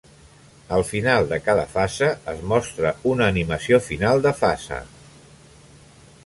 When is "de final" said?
3.83-4.25